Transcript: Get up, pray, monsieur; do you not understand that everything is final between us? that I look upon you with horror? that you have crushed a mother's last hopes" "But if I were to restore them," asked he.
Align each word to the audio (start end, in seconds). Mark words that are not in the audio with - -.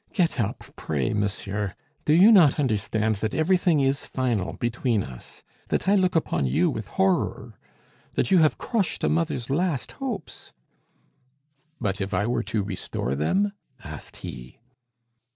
Get 0.13 0.39
up, 0.39 0.63
pray, 0.75 1.13
monsieur; 1.13 1.75
do 2.05 2.13
you 2.13 2.31
not 2.31 2.59
understand 2.59 3.17
that 3.17 3.35
everything 3.35 3.81
is 3.81 4.07
final 4.07 4.53
between 4.53 5.03
us? 5.03 5.43
that 5.67 5.87
I 5.87 5.93
look 5.93 6.15
upon 6.15 6.47
you 6.47 6.71
with 6.71 6.87
horror? 6.87 7.59
that 8.15 8.31
you 8.31 8.39
have 8.39 8.57
crushed 8.57 9.03
a 9.03 9.09
mother's 9.09 9.51
last 9.51 9.91
hopes" 9.91 10.53
"But 11.79 12.01
if 12.01 12.15
I 12.15 12.25
were 12.25 12.41
to 12.45 12.63
restore 12.63 13.13
them," 13.13 13.53
asked 13.83 14.17
he. 14.25 14.57